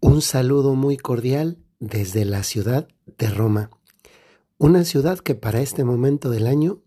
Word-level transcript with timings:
Un 0.00 0.20
saludo 0.20 0.74
muy 0.74 0.98
cordial 0.98 1.58
desde 1.80 2.26
la 2.26 2.42
ciudad 2.42 2.86
de 3.16 3.30
Roma, 3.30 3.70
una 4.58 4.84
ciudad 4.84 5.20
que 5.20 5.34
para 5.34 5.62
este 5.62 5.84
momento 5.84 6.28
del 6.28 6.46
año 6.46 6.82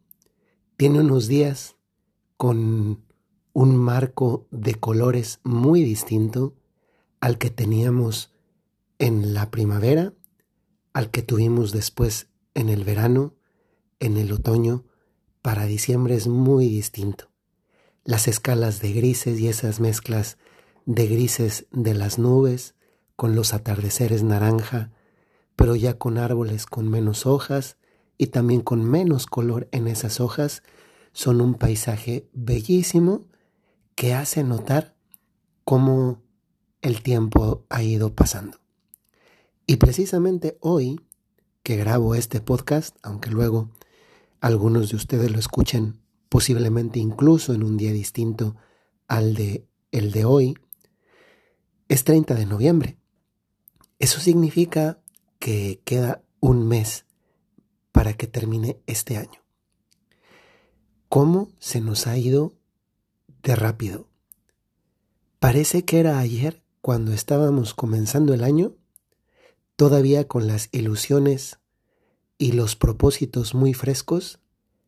tiene 0.78 1.00
unos 1.00 1.28
días 1.28 1.76
con 2.38 3.04
un 3.54 3.78
marco 3.78 4.48
de 4.52 4.76
colores 4.76 5.40
muy 5.44 5.84
distinto 5.84 6.54
al 7.20 7.40
que 7.40 7.50
teníamos 7.50 8.32
en 9.00 9.34
la 9.34 9.50
primavera, 9.50 10.14
al 10.94 11.10
que 11.10 11.24
tuvimos 11.24 11.72
después 11.72 12.28
en 12.54 12.70
el 12.70 12.84
verano, 12.84 13.34
en 14.00 14.18
el 14.18 14.32
otoño, 14.32 14.86
para 15.42 15.66
diciembre 15.66 16.14
es 16.14 16.28
muy 16.28 16.68
distinto. 16.68 17.32
Las 18.04 18.28
escalas 18.28 18.82
de 18.82 18.94
grises 18.94 19.40
y 19.40 19.48
esas 19.48 19.80
mezclas 19.80 20.38
de 20.86 21.08
grises 21.08 21.66
de 21.72 21.96
las 21.96 22.20
nubes, 22.20 22.76
con 23.20 23.36
los 23.36 23.54
atardeceres 23.54 24.24
naranja, 24.24 24.94
pero 25.58 25.76
ya 25.76 25.98
con 25.98 26.18
árboles 26.18 26.66
con 26.66 26.90
menos 26.90 27.26
hojas 27.26 27.76
y 28.18 28.28
también 28.28 28.62
con 28.62 28.82
menos 28.82 29.26
color 29.26 29.68
en 29.74 29.90
esas 29.90 30.22
hojas, 30.22 30.64
son 31.12 31.42
un 31.42 31.56
paisaje 31.56 32.30
bellísimo 32.32 33.28
que 33.96 34.14
hace 34.14 34.46
notar 34.46 34.96
cómo 35.66 36.24
el 36.82 37.02
tiempo 37.02 37.66
ha 37.68 37.84
ido 37.84 38.16
pasando. 38.16 38.58
Y 39.68 39.76
precisamente 39.76 40.58
hoy 40.62 41.02
que 41.62 41.76
grabo 41.76 42.16
este 42.16 42.40
podcast, 42.40 42.96
aunque 43.04 43.32
luego 43.32 43.70
algunos 44.40 44.92
de 44.92 44.96
ustedes 44.96 45.30
lo 45.30 45.40
escuchen 45.40 46.00
posiblemente 46.30 47.00
incluso 47.00 47.54
en 47.54 47.64
un 47.64 47.76
día 47.76 47.92
distinto 47.92 48.56
al 49.10 49.36
de 49.36 49.68
el 49.92 50.14
de 50.14 50.24
hoy, 50.24 50.58
es 51.90 52.06
30 52.06 52.36
de 52.36 52.46
noviembre. 52.46 52.99
Eso 54.00 54.22
significa 54.22 55.02
que 55.40 55.82
queda 55.84 56.24
un 56.40 56.68
mes 56.68 57.06
para 57.92 58.14
que 58.14 58.28
termine 58.28 58.80
este 58.88 59.18
año. 59.18 59.42
¿Cómo 61.10 61.50
se 61.60 61.82
nos 61.82 62.08
ha 62.08 62.18
ido 62.18 62.54
de 63.44 63.56
rápido? 63.56 64.08
Parece 65.40 65.84
que 65.84 66.00
era 66.00 66.20
ayer 66.20 66.64
cuando 66.82 67.12
estábamos 67.12 67.74
comenzando 67.74 68.34
el 68.34 68.44
año, 68.44 68.76
todavía 69.76 70.28
con 70.28 70.48
las 70.48 70.70
ilusiones 70.72 71.60
y 72.38 72.54
los 72.54 72.76
propósitos 72.76 73.54
muy 73.54 73.74
frescos, 73.74 74.40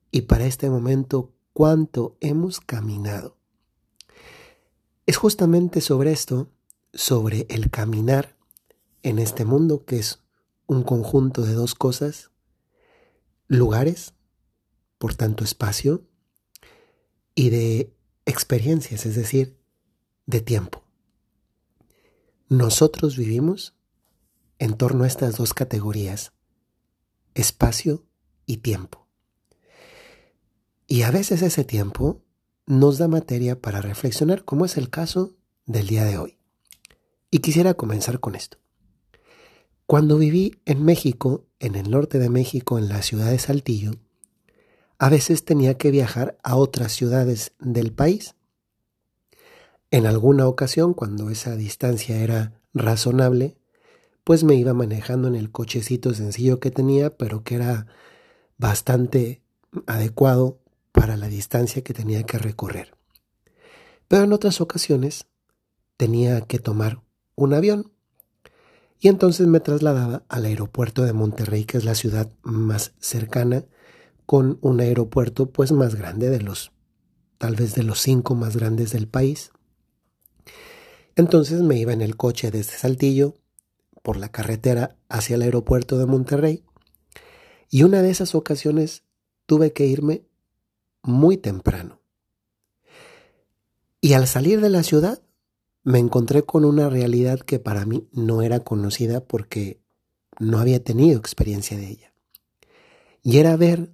y 0.09 0.21
para 0.21 0.45
este 0.45 0.69
momento 0.69 1.33
cuánto 1.53 2.17
hemos 2.21 2.59
caminado. 2.59 3.37
Es 5.05 5.17
justamente 5.17 5.81
sobre 5.81 6.11
esto, 6.11 6.49
sobre 6.93 7.45
el 7.49 7.69
caminar, 7.69 8.37
en 9.03 9.19
este 9.19 9.45
mundo 9.45 9.85
que 9.85 9.99
es 9.99 10.23
un 10.67 10.83
conjunto 10.83 11.43
de 11.43 11.53
dos 11.53 11.75
cosas, 11.75 12.31
lugares, 13.47 14.13
por 14.97 15.15
tanto 15.15 15.43
espacio, 15.43 16.07
y 17.35 17.49
de 17.49 17.93
experiencias, 18.25 19.05
es 19.05 19.15
decir, 19.15 19.57
de 20.25 20.41
tiempo. 20.41 20.83
Nosotros 22.47 23.17
vivimos 23.17 23.75
en 24.59 24.77
torno 24.77 25.03
a 25.03 25.07
estas 25.07 25.37
dos 25.37 25.53
categorías, 25.53 26.33
espacio 27.33 28.05
y 28.45 28.57
tiempo. 28.57 29.07
Y 30.87 31.03
a 31.03 31.11
veces 31.11 31.41
ese 31.41 31.63
tiempo 31.63 32.21
nos 32.65 32.97
da 32.97 33.07
materia 33.07 33.59
para 33.59 33.81
reflexionar, 33.81 34.43
como 34.45 34.65
es 34.65 34.77
el 34.77 34.89
caso 34.89 35.35
del 35.65 35.87
día 35.87 36.03
de 36.03 36.17
hoy. 36.17 36.37
Y 37.29 37.39
quisiera 37.39 37.73
comenzar 37.73 38.19
con 38.19 38.35
esto. 38.35 38.57
Cuando 39.91 40.17
viví 40.17 40.55
en 40.63 40.85
México, 40.85 41.49
en 41.59 41.75
el 41.75 41.91
norte 41.91 42.17
de 42.17 42.29
México, 42.29 42.77
en 42.77 42.87
la 42.87 43.01
ciudad 43.01 43.29
de 43.29 43.39
Saltillo, 43.39 43.91
a 44.97 45.09
veces 45.09 45.43
tenía 45.43 45.77
que 45.77 45.91
viajar 45.91 46.37
a 46.43 46.55
otras 46.55 46.93
ciudades 46.93 47.51
del 47.59 47.91
país. 47.91 48.35
En 49.89 50.05
alguna 50.05 50.47
ocasión, 50.47 50.93
cuando 50.93 51.29
esa 51.29 51.57
distancia 51.57 52.21
era 52.21 52.53
razonable, 52.73 53.57
pues 54.23 54.45
me 54.45 54.55
iba 54.55 54.73
manejando 54.73 55.27
en 55.27 55.35
el 55.35 55.51
cochecito 55.51 56.13
sencillo 56.13 56.61
que 56.61 56.71
tenía, 56.71 57.17
pero 57.17 57.43
que 57.43 57.55
era 57.55 57.87
bastante 58.57 59.41
adecuado 59.87 60.61
para 60.93 61.17
la 61.17 61.27
distancia 61.27 61.83
que 61.83 61.93
tenía 61.93 62.23
que 62.23 62.37
recorrer. 62.37 62.95
Pero 64.07 64.23
en 64.23 64.31
otras 64.31 64.61
ocasiones 64.61 65.27
tenía 65.97 66.39
que 66.39 66.59
tomar 66.59 67.01
un 67.35 67.53
avión 67.53 67.91
y 69.03 69.07
entonces 69.07 69.47
me 69.47 69.59
trasladaba 69.59 70.23
al 70.29 70.45
aeropuerto 70.45 71.01
de 71.01 71.11
Monterrey, 71.11 71.65
que 71.65 71.79
es 71.79 71.85
la 71.85 71.95
ciudad 71.95 72.31
más 72.43 72.93
cercana, 72.99 73.65
con 74.27 74.59
un 74.61 74.79
aeropuerto 74.79 75.49
pues 75.49 75.71
más 75.71 75.95
grande 75.95 76.29
de 76.29 76.39
los, 76.39 76.71
tal 77.39 77.55
vez 77.55 77.73
de 77.73 77.81
los 77.81 77.99
cinco 77.99 78.35
más 78.35 78.55
grandes 78.55 78.91
del 78.91 79.07
país. 79.07 79.51
Entonces 81.15 81.61
me 81.61 81.77
iba 81.79 81.93
en 81.93 82.03
el 82.03 82.15
coche 82.15 82.51
desde 82.51 82.77
Saltillo, 82.77 83.33
por 84.03 84.17
la 84.17 84.29
carretera 84.29 84.97
hacia 85.09 85.35
el 85.35 85.41
aeropuerto 85.41 85.97
de 85.97 86.05
Monterrey, 86.05 86.63
y 87.71 87.81
una 87.81 88.03
de 88.03 88.11
esas 88.11 88.35
ocasiones 88.35 89.03
tuve 89.47 89.73
que 89.73 89.87
irme 89.87 90.27
muy 91.01 91.37
temprano. 91.37 92.01
Y 93.99 94.13
al 94.13 94.27
salir 94.27 94.61
de 94.61 94.69
la 94.69 94.83
ciudad, 94.83 95.23
me 95.83 95.99
encontré 95.99 96.43
con 96.43 96.65
una 96.65 96.89
realidad 96.89 97.39
que 97.39 97.59
para 97.59 97.85
mí 97.85 98.07
no 98.11 98.41
era 98.41 98.59
conocida 98.59 99.21
porque 99.21 99.81
no 100.39 100.59
había 100.59 100.83
tenido 100.83 101.17
experiencia 101.17 101.77
de 101.77 101.89
ella. 101.89 102.13
Y 103.23 103.37
era 103.37 103.55
ver 103.55 103.93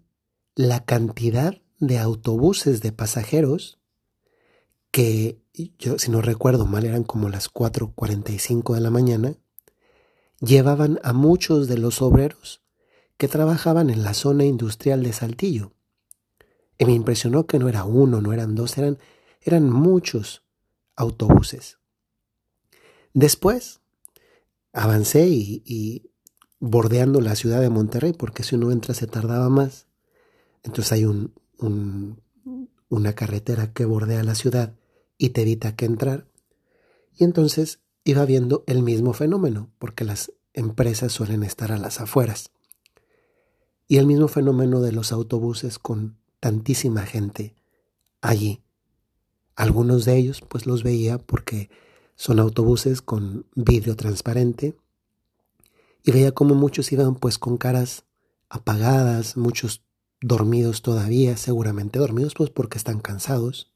la 0.56 0.86
cantidad 0.86 1.62
de 1.80 2.00
autobuses 2.00 2.82
de 2.82 2.92
pasajeros 2.92 3.80
que 4.92 5.42
yo, 5.78 6.00
si 6.00 6.12
no 6.12 6.22
recuerdo 6.22 6.66
mal, 6.66 6.86
eran 6.86 7.04
como 7.04 7.30
las 7.30 7.52
4.45 7.52 8.76
de 8.76 8.82
la 8.82 8.90
mañana, 8.90 9.36
llevaban 10.40 11.00
a 11.04 11.14
muchos 11.14 11.68
de 11.68 11.78
los 11.78 12.02
obreros 12.02 12.62
que 13.18 13.28
trabajaban 13.28 13.90
en 13.90 14.04
la 14.04 14.14
zona 14.14 14.46
industrial 14.46 15.04
de 15.04 15.14
Saltillo. 15.14 15.74
Y 16.78 16.86
me 16.86 16.94
impresionó 16.94 17.48
que 17.48 17.60
no 17.60 17.70
era 17.70 17.84
uno, 17.84 18.22
no 18.22 18.34
eran 18.34 18.56
dos, 18.56 18.78
eran, 18.78 19.00
eran 19.42 19.70
muchos 19.70 20.47
autobuses. 20.98 21.78
Después 23.14 23.80
avancé 24.74 25.28
y, 25.30 26.12
bordeando 26.60 27.22
la 27.22 27.36
ciudad 27.36 27.62
de 27.62 27.70
Monterrey, 27.70 28.14
porque 28.14 28.44
si 28.44 28.56
uno 28.56 28.72
entra 28.72 28.94
se 28.94 29.08
tardaba 29.08 29.50
más. 29.50 29.88
Entonces 30.64 30.92
hay 30.92 31.06
un, 31.06 31.32
una 32.90 33.14
carretera 33.14 33.72
que 33.74 33.86
bordea 33.86 34.24
la 34.24 34.36
ciudad 34.36 34.76
y 35.18 35.30
te 35.30 35.44
evita 35.44 35.76
que 35.76 35.86
entrar. 35.86 36.28
Y 37.16 37.24
entonces 37.24 37.80
iba 38.04 38.26
viendo 38.26 38.64
el 38.68 38.84
mismo 38.84 39.14
fenómeno, 39.14 39.72
porque 39.80 40.04
las 40.04 40.34
empresas 40.54 41.12
suelen 41.12 41.44
estar 41.44 41.72
a 41.72 41.78
las 41.78 42.02
afueras. 42.02 42.52
Y 43.88 43.98
el 43.98 44.06
mismo 44.06 44.28
fenómeno 44.28 44.82
de 44.82 44.92
los 44.92 45.12
autobuses 45.12 45.80
con 45.80 46.18
tantísima 46.40 47.04
gente 47.04 47.56
allí. 48.22 48.64
Algunos 49.58 50.06
de 50.06 50.16
ellos 50.16 50.42
pues 50.48 50.68
los 50.68 50.84
veía 50.84 51.18
porque 51.18 51.70
son 52.16 52.40
autobuses 52.40 53.02
con 53.02 53.48
vidrio 53.56 53.96
transparente 53.96 54.78
y 56.04 56.12
veía 56.12 56.32
como 56.32 56.54
muchos 56.54 56.92
iban 56.92 57.16
pues 57.16 57.40
con 57.40 57.58
caras 57.58 58.06
apagadas, 58.50 59.36
muchos 59.36 59.84
dormidos 60.22 60.84
todavía, 60.84 61.36
seguramente 61.38 61.98
dormidos 61.98 62.36
pues 62.36 62.52
porque 62.52 62.78
están 62.78 63.00
cansados. 63.00 63.74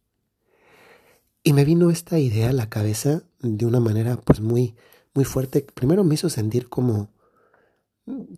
Y 1.44 1.54
me 1.54 1.66
vino 1.66 1.90
esta 1.90 2.20
idea 2.20 2.50
a 2.50 2.54
la 2.54 2.70
cabeza 2.70 3.24
de 3.40 3.66
una 3.66 3.80
manera 3.80 4.18
pues 4.18 4.40
muy 4.40 4.76
muy 5.16 5.26
fuerte. 5.26 5.66
Primero 5.74 6.04
me 6.04 6.14
hizo 6.14 6.30
sentir 6.30 6.70
como 6.70 7.10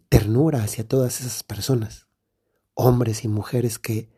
ternura 0.07 0.63
hacia 0.63 0.87
todas 0.87 1.19
esas 1.19 1.43
personas, 1.43 2.07
hombres 2.73 3.25
y 3.25 3.27
mujeres 3.27 3.79
que 3.79 4.09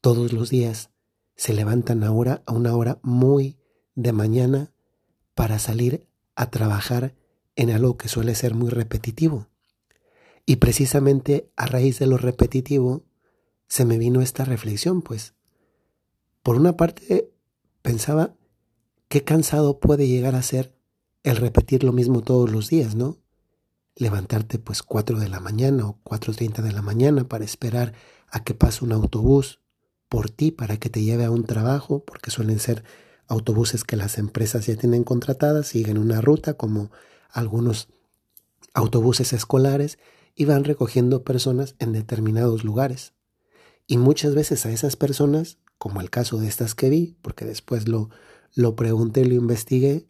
todos 0.00 0.32
los 0.32 0.50
días 0.50 0.90
se 1.36 1.52
levantan 1.52 2.04
ahora 2.04 2.42
a 2.46 2.52
una 2.52 2.74
hora 2.76 2.98
muy 3.02 3.58
de 3.94 4.12
mañana 4.12 4.72
para 5.34 5.58
salir 5.58 6.06
a 6.34 6.50
trabajar 6.50 7.14
en 7.56 7.70
algo 7.70 7.96
que 7.96 8.08
suele 8.08 8.34
ser 8.34 8.54
muy 8.54 8.70
repetitivo. 8.70 9.48
Y 10.46 10.56
precisamente 10.56 11.50
a 11.56 11.66
raíz 11.66 11.98
de 11.98 12.06
lo 12.06 12.16
repetitivo 12.16 13.04
se 13.68 13.84
me 13.84 13.98
vino 13.98 14.20
esta 14.20 14.44
reflexión, 14.44 15.02
pues. 15.02 15.34
Por 16.42 16.56
una 16.56 16.76
parte 16.76 17.30
pensaba 17.80 18.34
qué 19.08 19.24
cansado 19.24 19.78
puede 19.78 20.08
llegar 20.08 20.34
a 20.34 20.42
ser 20.42 20.74
el 21.22 21.36
repetir 21.36 21.84
lo 21.84 21.92
mismo 21.92 22.22
todos 22.22 22.50
los 22.50 22.68
días, 22.68 22.94
¿no? 22.94 23.18
Levantarte 23.94 24.58
pues 24.58 24.82
4 24.82 25.18
de 25.18 25.28
la 25.28 25.38
mañana 25.38 25.86
o 25.86 25.98
4.30 26.02 26.62
de 26.62 26.72
la 26.72 26.82
mañana 26.82 27.24
para 27.24 27.44
esperar 27.44 27.94
a 28.28 28.42
que 28.42 28.54
pase 28.54 28.84
un 28.84 28.92
autobús 28.92 29.61
por 30.12 30.28
ti 30.28 30.50
para 30.50 30.76
que 30.76 30.90
te 30.90 31.02
lleve 31.02 31.24
a 31.24 31.30
un 31.30 31.44
trabajo, 31.44 32.04
porque 32.04 32.30
suelen 32.30 32.58
ser 32.58 32.84
autobuses 33.28 33.82
que 33.82 33.96
las 33.96 34.18
empresas 34.18 34.66
ya 34.66 34.76
tienen 34.76 35.04
contratadas, 35.04 35.68
siguen 35.68 35.96
una 35.96 36.20
ruta 36.20 36.52
como 36.52 36.90
algunos 37.30 37.88
autobuses 38.74 39.32
escolares 39.32 39.98
y 40.34 40.44
van 40.44 40.64
recogiendo 40.64 41.24
personas 41.24 41.76
en 41.78 41.92
determinados 41.92 42.62
lugares. 42.62 43.14
Y 43.86 43.96
muchas 43.96 44.34
veces 44.34 44.66
a 44.66 44.70
esas 44.70 44.96
personas, 44.96 45.56
como 45.78 46.02
el 46.02 46.10
caso 46.10 46.36
de 46.36 46.46
estas 46.46 46.74
que 46.74 46.90
vi, 46.90 47.16
porque 47.22 47.46
después 47.46 47.88
lo, 47.88 48.10
lo 48.54 48.76
pregunté, 48.76 49.24
lo 49.24 49.32
investigué, 49.32 50.08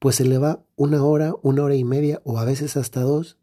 pues 0.00 0.16
se 0.16 0.24
le 0.24 0.38
va 0.38 0.64
una 0.74 1.04
hora, 1.04 1.32
una 1.42 1.62
hora 1.62 1.76
y 1.76 1.84
media 1.84 2.20
o 2.24 2.40
a 2.40 2.44
veces 2.44 2.76
hasta 2.76 3.02
dos, 3.02 3.38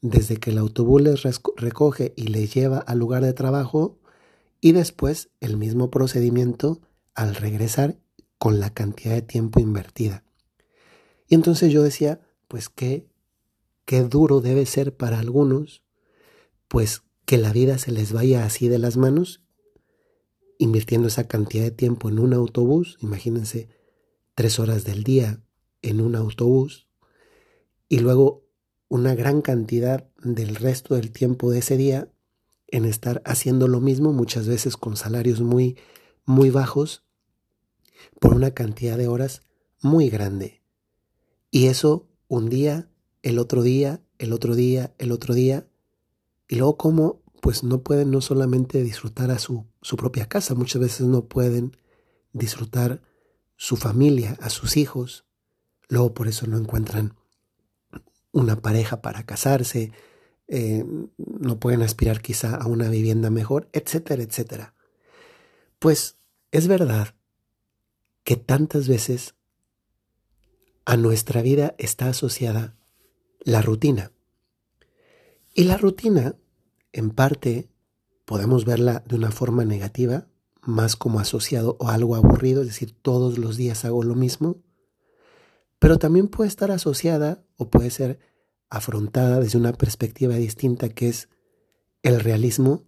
desde 0.00 0.36
que 0.36 0.50
el 0.50 0.58
autobús 0.58 1.02
les 1.02 1.24
recoge 1.56 2.14
y 2.16 2.28
les 2.28 2.54
lleva 2.54 2.78
al 2.78 3.00
lugar 3.00 3.24
de 3.24 3.32
trabajo 3.32 3.98
y 4.60 4.72
después 4.72 5.30
el 5.40 5.56
mismo 5.56 5.90
procedimiento 5.90 6.80
al 7.14 7.34
regresar 7.34 7.98
con 8.38 8.60
la 8.60 8.72
cantidad 8.72 9.14
de 9.14 9.22
tiempo 9.22 9.60
invertida. 9.60 10.24
Y 11.28 11.34
entonces 11.34 11.72
yo 11.72 11.82
decía, 11.82 12.20
pues 12.48 12.68
qué, 12.68 13.06
qué 13.84 14.02
duro 14.02 14.40
debe 14.40 14.66
ser 14.66 14.96
para 14.96 15.18
algunos, 15.18 15.82
pues 16.68 17.02
que 17.24 17.38
la 17.38 17.52
vida 17.52 17.78
se 17.78 17.92
les 17.92 18.12
vaya 18.12 18.44
así 18.44 18.68
de 18.68 18.78
las 18.78 18.96
manos, 18.96 19.42
invirtiendo 20.58 21.08
esa 21.08 21.26
cantidad 21.26 21.64
de 21.64 21.70
tiempo 21.70 22.08
en 22.08 22.18
un 22.18 22.32
autobús, 22.32 22.98
imagínense 23.00 23.68
tres 24.34 24.58
horas 24.58 24.84
del 24.84 25.02
día 25.02 25.42
en 25.82 26.00
un 26.00 26.14
autobús, 26.14 26.88
y 27.88 27.98
luego 27.98 28.44
una 28.88 29.14
gran 29.14 29.42
cantidad 29.42 30.08
del 30.22 30.54
resto 30.56 30.94
del 30.94 31.10
tiempo 31.10 31.50
de 31.50 31.58
ese 31.58 31.76
día 31.76 32.08
en 32.68 32.84
estar 32.84 33.22
haciendo 33.24 33.68
lo 33.68 33.80
mismo, 33.80 34.12
muchas 34.12 34.46
veces 34.46 34.76
con 34.76 34.96
salarios 34.96 35.40
muy, 35.40 35.76
muy 36.24 36.50
bajos, 36.50 37.04
por 38.20 38.34
una 38.34 38.52
cantidad 38.52 38.98
de 38.98 39.08
horas 39.08 39.42
muy 39.80 40.08
grande. 40.08 40.62
Y 41.50 41.66
eso 41.66 42.08
un 42.28 42.48
día, 42.48 42.88
el 43.22 43.38
otro 43.38 43.62
día, 43.62 44.02
el 44.18 44.32
otro 44.32 44.54
día, 44.54 44.94
el 44.98 45.12
otro 45.12 45.34
día, 45.34 45.66
y 46.48 46.56
luego 46.56 46.76
como 46.76 47.22
pues 47.40 47.62
no 47.62 47.82
pueden 47.82 48.10
no 48.10 48.20
solamente 48.20 48.82
disfrutar 48.82 49.30
a 49.30 49.38
su, 49.38 49.66
su 49.80 49.96
propia 49.96 50.26
casa, 50.26 50.54
muchas 50.54 50.80
veces 50.80 51.06
no 51.06 51.26
pueden 51.26 51.76
disfrutar 52.32 53.02
su 53.56 53.76
familia, 53.76 54.36
a 54.40 54.50
sus 54.50 54.76
hijos, 54.76 55.24
luego 55.88 56.12
por 56.12 56.28
eso 56.28 56.46
no 56.46 56.58
encuentran 56.58 57.14
una 58.32 58.60
pareja 58.60 59.00
para 59.00 59.24
casarse, 59.24 59.92
eh, 60.48 60.84
no 61.16 61.58
pueden 61.58 61.82
aspirar 61.82 62.20
quizá 62.20 62.54
a 62.54 62.66
una 62.66 62.88
vivienda 62.88 63.30
mejor, 63.30 63.68
etcétera, 63.72 64.22
etcétera. 64.22 64.74
Pues 65.78 66.16
es 66.50 66.68
verdad 66.68 67.14
que 68.22 68.36
tantas 68.36 68.88
veces 68.88 69.34
a 70.84 70.96
nuestra 70.96 71.42
vida 71.42 71.74
está 71.78 72.08
asociada 72.08 72.76
la 73.40 73.62
rutina. 73.62 74.12
Y 75.54 75.64
la 75.64 75.76
rutina, 75.76 76.36
en 76.92 77.10
parte, 77.10 77.68
podemos 78.24 78.64
verla 78.64 79.02
de 79.06 79.16
una 79.16 79.30
forma 79.30 79.64
negativa, 79.64 80.28
más 80.62 80.96
como 80.96 81.20
asociado 81.20 81.76
o 81.80 81.88
algo 81.88 82.16
aburrido, 82.16 82.62
es 82.62 82.68
decir, 82.68 82.94
todos 83.00 83.38
los 83.38 83.56
días 83.56 83.84
hago 83.84 84.02
lo 84.02 84.14
mismo, 84.14 84.56
pero 85.78 85.98
también 85.98 86.28
puede 86.28 86.48
estar 86.48 86.70
asociada 86.70 87.44
o 87.56 87.70
puede 87.70 87.90
ser 87.90 88.18
afrontada 88.68 89.40
desde 89.40 89.58
una 89.58 89.72
perspectiva 89.72 90.34
distinta 90.34 90.88
que 90.88 91.08
es 91.08 91.28
el 92.02 92.20
realismo 92.20 92.84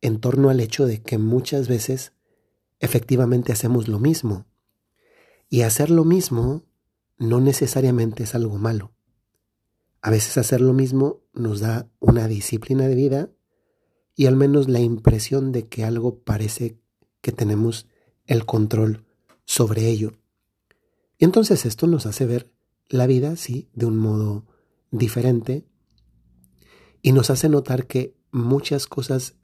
en 0.00 0.20
torno 0.20 0.50
al 0.50 0.60
hecho 0.60 0.86
de 0.86 1.02
que 1.02 1.18
muchas 1.18 1.68
veces 1.68 2.12
efectivamente 2.80 3.52
hacemos 3.52 3.88
lo 3.88 3.98
mismo. 3.98 4.46
Y 5.48 5.62
hacer 5.62 5.90
lo 5.90 6.04
mismo 6.04 6.64
no 7.18 7.40
necesariamente 7.40 8.24
es 8.24 8.34
algo 8.34 8.58
malo. 8.58 8.92
A 10.02 10.10
veces 10.10 10.36
hacer 10.38 10.60
lo 10.60 10.72
mismo 10.72 11.22
nos 11.32 11.60
da 11.60 11.88
una 11.98 12.28
disciplina 12.28 12.86
de 12.86 12.94
vida 12.94 13.30
y 14.14 14.26
al 14.26 14.36
menos 14.36 14.68
la 14.68 14.80
impresión 14.80 15.52
de 15.52 15.68
que 15.68 15.84
algo 15.84 16.20
parece 16.20 16.78
que 17.20 17.32
tenemos 17.32 17.86
el 18.26 18.44
control 18.46 19.04
sobre 19.44 19.88
ello. 19.88 20.12
Y 21.18 21.24
entonces 21.24 21.66
esto 21.66 21.86
nos 21.86 22.06
hace 22.06 22.26
ver 22.26 22.52
la 22.88 23.06
vida, 23.06 23.36
sí, 23.36 23.68
de 23.74 23.86
un 23.86 23.98
modo 23.98 24.46
diferente 24.90 25.64
y 27.02 27.12
nos 27.12 27.30
hace 27.30 27.48
notar 27.48 27.86
que 27.86 28.16
muchas 28.32 28.86
cosas 28.86 29.36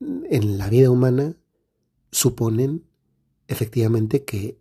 en 0.00 0.58
la 0.58 0.68
vida 0.68 0.90
humana 0.90 1.36
suponen 2.10 2.84
efectivamente 3.48 4.24
que, 4.24 4.58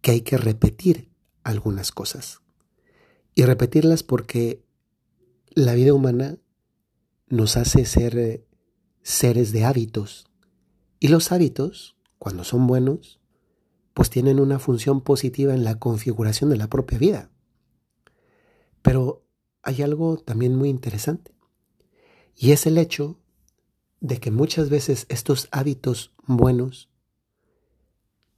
que 0.00 0.12
hay 0.12 0.20
que 0.22 0.36
repetir 0.36 1.10
algunas 1.42 1.92
cosas. 1.92 2.40
Y 3.34 3.44
repetirlas 3.44 4.02
porque 4.02 4.64
la 5.50 5.74
vida 5.74 5.92
humana 5.92 6.38
nos 7.28 7.56
hace 7.56 7.84
ser 7.84 8.18
eh, 8.18 8.46
seres 9.02 9.52
de 9.52 9.64
hábitos. 9.64 10.26
Y 11.00 11.08
los 11.08 11.32
hábitos, 11.32 11.96
cuando 12.18 12.44
son 12.44 12.66
buenos, 12.66 13.20
pues 13.94 14.10
tienen 14.10 14.40
una 14.40 14.58
función 14.58 15.00
positiva 15.00 15.54
en 15.54 15.64
la 15.64 15.78
configuración 15.78 16.50
de 16.50 16.56
la 16.56 16.68
propia 16.68 16.98
vida. 16.98 17.30
Pero 18.86 19.26
hay 19.62 19.82
algo 19.82 20.16
también 20.16 20.54
muy 20.54 20.68
interesante. 20.68 21.32
Y 22.36 22.52
es 22.52 22.66
el 22.66 22.78
hecho 22.78 23.18
de 23.98 24.20
que 24.20 24.30
muchas 24.30 24.70
veces 24.70 25.06
estos 25.08 25.48
hábitos 25.50 26.14
buenos 26.24 26.88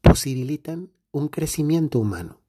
posibilitan 0.01 0.91
un 1.11 1.29
crecimiento 1.29 1.99
humano 1.99 2.41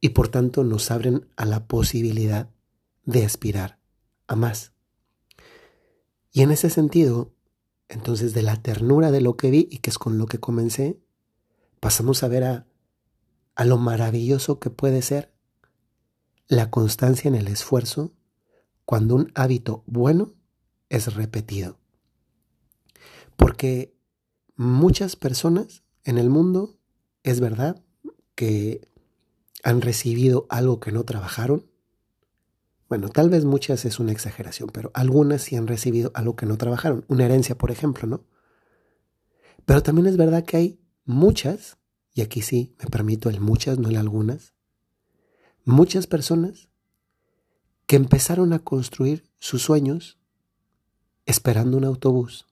y 0.00 0.10
por 0.10 0.28
tanto 0.28 0.64
nos 0.64 0.90
abren 0.90 1.28
a 1.36 1.44
la 1.44 1.66
posibilidad 1.66 2.48
de 3.04 3.26
aspirar 3.26 3.78
a 4.26 4.34
más. 4.34 4.72
Y 6.32 6.40
en 6.40 6.50
ese 6.50 6.70
sentido, 6.70 7.34
entonces 7.90 8.32
de 8.32 8.40
la 8.40 8.62
ternura 8.62 9.10
de 9.10 9.20
lo 9.20 9.36
que 9.36 9.50
vi 9.50 9.68
y 9.70 9.80
que 9.80 9.90
es 9.90 9.98
con 9.98 10.16
lo 10.16 10.24
que 10.24 10.40
comencé, 10.40 10.98
pasamos 11.78 12.22
a 12.22 12.28
ver 12.28 12.44
a, 12.44 12.66
a 13.54 13.66
lo 13.66 13.76
maravilloso 13.76 14.58
que 14.58 14.70
puede 14.70 15.02
ser 15.02 15.30
la 16.48 16.70
constancia 16.70 17.28
en 17.28 17.34
el 17.34 17.48
esfuerzo 17.48 18.12
cuando 18.84 19.14
un 19.14 19.32
hábito 19.34 19.84
bueno 19.86 20.34
es 20.88 21.14
repetido. 21.14 21.78
Porque 23.36 23.96
muchas 24.56 25.16
personas 25.16 25.82
en 26.04 26.18
el 26.18 26.28
mundo, 26.28 26.78
es 27.22 27.40
verdad, 27.40 27.82
que 28.34 28.86
han 29.62 29.80
recibido 29.80 30.46
algo 30.48 30.80
que 30.80 30.92
no 30.92 31.04
trabajaron. 31.04 31.66
Bueno, 32.88 33.08
tal 33.08 33.30
vez 33.30 33.44
muchas 33.44 33.84
es 33.84 34.00
una 34.00 34.12
exageración, 34.12 34.68
pero 34.70 34.90
algunas 34.94 35.42
sí 35.42 35.56
han 35.56 35.66
recibido 35.66 36.10
algo 36.14 36.36
que 36.36 36.46
no 36.46 36.58
trabajaron. 36.58 37.04
Una 37.08 37.24
herencia, 37.24 37.56
por 37.56 37.70
ejemplo, 37.70 38.06
¿no? 38.06 38.24
Pero 39.64 39.82
también 39.82 40.06
es 40.06 40.16
verdad 40.16 40.44
que 40.44 40.56
hay 40.56 40.80
muchas, 41.04 41.78
y 42.12 42.20
aquí 42.22 42.42
sí 42.42 42.74
me 42.78 42.90
permito 42.90 43.30
el 43.30 43.40
muchas, 43.40 43.78
no 43.78 43.88
el 43.88 43.96
algunas, 43.96 44.54
muchas 45.64 46.06
personas 46.06 46.68
que 47.86 47.96
empezaron 47.96 48.52
a 48.52 48.58
construir 48.58 49.30
sus 49.38 49.62
sueños 49.62 50.18
esperando 51.26 51.76
un 51.76 51.84
autobús 51.84 52.46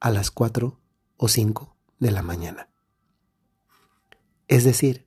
a 0.00 0.10
las 0.10 0.30
4 0.30 0.78
o 1.16 1.28
5 1.28 1.76
de 1.98 2.10
la 2.10 2.22
mañana. 2.22 2.68
Es 4.46 4.64
decir, 4.64 5.06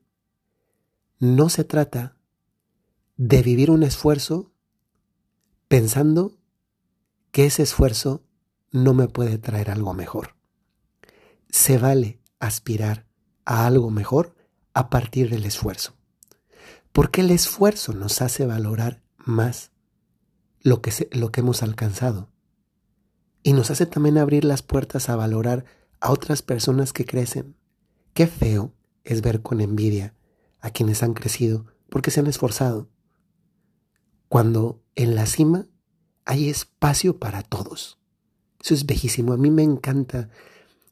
no 1.19 1.49
se 1.49 1.63
trata 1.63 2.17
de 3.17 3.41
vivir 3.43 3.71
un 3.71 3.83
esfuerzo 3.83 4.51
pensando 5.67 6.37
que 7.31 7.45
ese 7.45 7.63
esfuerzo 7.63 8.23
no 8.71 8.93
me 8.93 9.07
puede 9.07 9.37
traer 9.37 9.71
algo 9.71 9.93
mejor. 9.93 10.35
Se 11.49 11.77
vale 11.77 12.19
aspirar 12.39 13.05
a 13.45 13.65
algo 13.67 13.89
mejor 13.89 14.35
a 14.73 14.89
partir 14.89 15.29
del 15.29 15.45
esfuerzo 15.45 16.00
porque 16.91 17.21
el 17.21 17.31
esfuerzo 17.31 17.93
nos 17.93 18.21
hace 18.21 18.45
valorar 18.45 19.01
más 19.17 19.71
lo 20.61 20.81
que, 20.81 21.09
lo 21.11 21.31
que 21.31 21.41
hemos 21.41 21.63
alcanzado. 21.63 22.29
Y 23.43 23.53
nos 23.53 23.71
hace 23.71 23.85
también 23.85 24.17
abrir 24.17 24.45
las 24.45 24.61
puertas 24.61 25.09
a 25.09 25.15
valorar 25.15 25.65
a 25.99 26.11
otras 26.11 26.41
personas 26.41 26.93
que 26.93 27.05
crecen. 27.05 27.55
Qué 28.13 28.27
feo 28.27 28.73
es 29.03 29.21
ver 29.21 29.41
con 29.41 29.61
envidia 29.61 30.15
a 30.59 30.69
quienes 30.69 31.01
han 31.03 31.13
crecido 31.13 31.65
porque 31.89 32.11
se 32.11 32.21
han 32.21 32.27
esforzado, 32.27 32.89
cuando 34.29 34.81
en 34.95 35.13
la 35.13 35.25
cima 35.25 35.67
hay 36.23 36.49
espacio 36.49 37.19
para 37.19 37.41
todos. 37.41 37.99
Eso 38.63 38.73
es 38.73 38.85
bellísimo, 38.85 39.33
a 39.33 39.37
mí 39.37 39.51
me 39.51 39.63
encanta, 39.63 40.29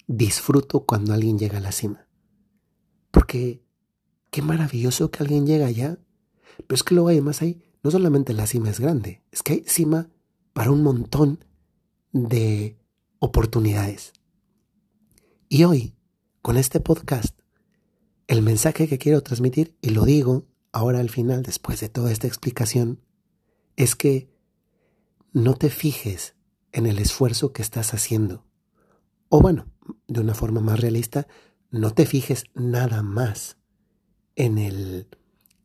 disfruto 0.08 0.82
cuando 0.82 1.14
alguien 1.14 1.40
llega 1.40 1.60
a 1.60 1.62
la 1.62 1.72
cima, 1.72 2.08
porque 3.12 3.64
qué 4.32 4.42
maravilloso 4.42 5.12
que 5.12 5.24
alguien 5.24 5.46
llega 5.46 5.68
allá. 5.68 5.98
Pero 6.58 6.76
es 6.76 6.84
que 6.84 6.96
luego 6.96 7.10
además 7.10 7.42
hay, 7.42 7.62
no 7.84 7.92
solamente 7.92 8.34
la 8.34 8.48
cima 8.48 8.70
es 8.70 8.80
grande, 8.80 9.24
es 9.32 9.44
que 9.44 9.54
hay 9.54 9.64
cima 9.66 10.10
para 10.54 10.72
un 10.72 10.84
montón 10.84 11.46
de 12.12 12.78
oportunidades. 13.20 14.14
Y 15.48 15.64
hoy, 15.64 15.96
con 16.42 16.58
este 16.58 16.80
podcast, 16.80 17.40
el 18.28 18.42
mensaje 18.42 18.88
que 18.88 18.98
quiero 18.98 19.22
transmitir, 19.22 19.76
y 19.82 19.90
lo 19.90 20.06
digo 20.06 20.46
ahora 20.72 21.00
al 21.00 21.10
final, 21.10 21.44
después 21.44 21.80
de 21.80 21.90
toda 21.90 22.12
esta 22.12 22.28
explicación, 22.28 23.02
es 23.76 23.96
que 23.96 24.30
no 25.32 25.56
te 25.56 25.70
fijes 25.70 26.36
en 26.72 26.86
el 26.86 27.00
esfuerzo 27.00 27.54
que 27.54 27.62
estás 27.62 27.94
haciendo. 27.94 28.46
O 29.30 29.42
bueno, 29.42 29.68
de 30.08 30.20
una 30.20 30.34
forma 30.34 30.62
más 30.62 30.80
realista, 30.80 31.28
no 31.72 31.92
te 31.94 32.06
fijes 32.06 32.44
nada 32.54 33.02
más 33.02 33.59
en 34.40 34.58
el 34.58 35.10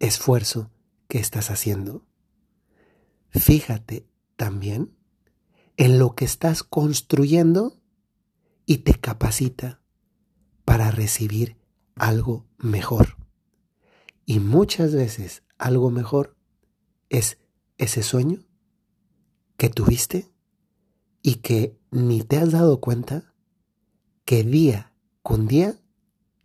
esfuerzo 0.01 0.69
que 1.07 1.21
estás 1.21 1.49
haciendo. 1.49 2.05
Fíjate 3.31 4.05
también 4.35 4.93
en 5.77 6.01
lo 6.01 6.17
que 6.17 6.25
estás 6.25 6.65
construyendo 6.65 7.81
y 8.67 8.79
te 8.79 8.95
capacita 8.95 9.81
para 10.65 10.91
recibir 10.91 11.57
algo 11.95 12.49
mejor. 12.59 13.17
Y 14.27 14.41
muchas 14.41 14.93
veces 14.93 15.45
algo 15.57 15.93
mejor 15.93 16.37
es 17.11 17.39
ese 17.79 18.03
sueño 18.03 18.45
que 19.57 19.69
tuviste 19.69 20.33
y 21.23 21.37
que 21.37 21.79
ni 21.93 22.25
te 22.25 22.39
has 22.39 22.51
dado 22.51 22.81
cuenta 22.81 23.35
que 24.25 24.43
día 24.43 24.93
con 25.23 25.47
día 25.47 25.79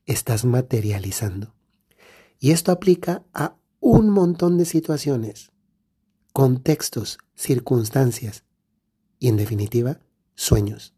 estás 0.06 0.46
materializando. 0.46 1.59
Y 2.40 2.52
esto 2.52 2.72
aplica 2.72 3.24
a 3.34 3.58
un 3.82 4.10
montón 4.10 4.58
de 4.58 4.64
situaciones, 4.64 5.52
contextos, 6.32 7.18
circunstancias 7.36 8.46
y 9.20 9.28
en 9.28 9.36
definitiva 9.36 10.00
sueños. 10.36 10.96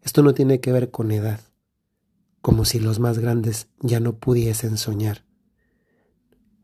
Esto 0.00 0.22
no 0.22 0.32
tiene 0.32 0.60
que 0.60 0.72
ver 0.72 0.90
con 0.90 1.10
edad, 1.10 1.40
como 2.40 2.64
si 2.64 2.80
los 2.80 2.98
más 2.98 3.18
grandes 3.18 3.68
ya 3.80 4.00
no 4.00 4.16
pudiesen 4.16 4.78
soñar. 4.78 5.26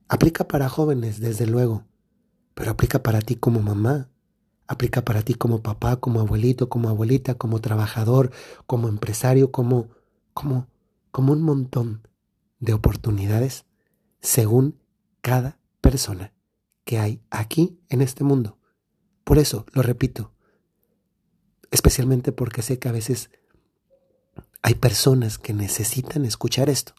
Aplica 0.09 0.49
para 0.49 0.71
jóvenes, 0.71 1.21
desde 1.21 1.47
luego, 1.47 1.85
pero 2.55 2.71
aplica 2.71 3.03
para 3.03 3.21
ti 3.21 3.37
como 3.37 3.61
mamá, 3.61 4.09
aplica 4.67 5.05
para 5.05 5.21
ti 5.21 5.35
como 5.35 5.63
papá, 5.63 5.97
como 5.97 6.21
abuelito, 6.21 6.71
como 6.71 6.89
abuelita, 6.89 7.35
como 7.35 7.61
trabajador, 7.61 8.31
como 8.67 8.89
empresario, 8.89 9.53
como 9.53 9.89
como 10.33 10.69
como 11.11 11.33
un 11.33 11.43
montón 11.43 12.09
de 12.61 12.73
oportunidades 12.73 13.66
según 14.27 14.83
cada 15.21 15.61
persona 15.81 16.33
que 16.85 16.99
hay 16.99 17.23
aquí 17.31 17.79
en 17.89 18.03
este 18.03 18.25
mundo. 18.25 18.59
Por 19.23 19.39
eso, 19.39 19.67
lo 19.73 19.83
repito, 19.83 20.33
especialmente 21.71 22.33
porque 22.33 22.63
sé 22.63 22.81
que 22.81 22.89
a 22.89 22.93
veces 22.93 23.31
hay 24.63 24.75
personas 24.75 25.39
que 25.39 25.55
necesitan 25.55 26.25
escuchar 26.25 26.69
esto 26.69 26.95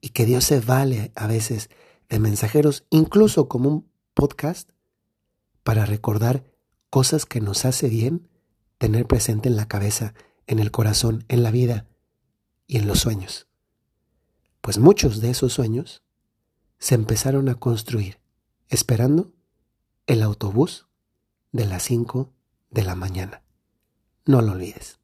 y 0.00 0.08
que 0.08 0.26
Dios 0.26 0.42
se 0.42 0.58
vale 0.58 1.12
a 1.14 1.28
veces 1.28 1.70
de 2.08 2.18
mensajeros, 2.18 2.86
incluso 2.90 3.48
como 3.48 3.68
un 3.68 3.92
podcast, 4.14 4.70
para 5.62 5.86
recordar 5.86 6.44
cosas 6.90 7.24
que 7.24 7.40
nos 7.40 7.64
hace 7.66 7.88
bien 7.88 8.28
tener 8.78 9.06
presente 9.06 9.48
en 9.48 9.54
la 9.54 9.68
cabeza, 9.68 10.12
en 10.48 10.58
el 10.58 10.72
corazón, 10.72 11.24
en 11.28 11.44
la 11.44 11.52
vida 11.52 11.86
y 12.66 12.78
en 12.78 12.88
los 12.88 12.98
sueños. 12.98 13.46
Pues 14.60 14.78
muchos 14.78 15.20
de 15.20 15.30
esos 15.30 15.52
sueños 15.52 16.02
se 16.78 16.94
empezaron 16.94 17.48
a 17.48 17.56
construir 17.56 18.18
esperando 18.68 19.32
el 20.06 20.22
autobús 20.22 20.86
de 21.52 21.66
las 21.66 21.82
5 21.84 22.32
de 22.70 22.82
la 22.84 22.94
mañana. 22.94 23.42
No 24.24 24.42
lo 24.42 24.52
olvides. 24.52 24.98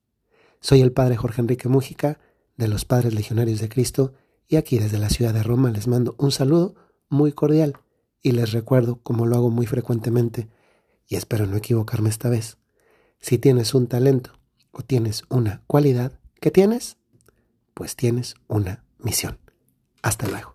Soy 0.61 0.81
el 0.81 0.93
Padre 0.93 1.17
Jorge 1.17 1.41
Enrique 1.41 1.69
Mújica 1.69 2.19
de 2.57 2.69
los 2.69 2.85
Padres 2.85 3.15
Legionarios 3.15 3.61
de 3.61 3.69
Cristo 3.69 4.15
y 4.47 4.57
aquí 4.57 4.79
desde 4.79 4.99
la 4.99 5.11
ciudad 5.11 5.35
de 5.35 5.43
Roma 5.43 5.71
les 5.71 5.89
mando 5.89 6.15
un 6.19 6.31
saludo 6.31 6.75
muy 7.09 7.33
cordial 7.33 7.79
y 8.23 8.33
les 8.33 8.53
recuerdo, 8.53 8.97
como 9.03 9.27
lo 9.27 9.37
hago 9.37 9.51
muy 9.51 9.67
frecuentemente, 9.67 10.49
y 11.07 11.17
espero 11.17 11.47
no 11.47 11.57
equivocarme 11.57 12.09
esta 12.09 12.31
vez, 12.31 12.57
si 13.21 13.37
tienes 13.37 13.75
un 13.75 13.87
talento 13.87 14.33
o 14.71 14.83
tienes 14.83 15.25
una 15.29 15.63
cualidad, 15.67 16.19
¿qué 16.41 16.51
tienes? 16.51 16.97
Pues 17.75 17.97
tienes 17.97 18.35
una 18.49 18.85
misión. 18.99 19.39
Hasta 20.03 20.27
luego. 20.27 20.54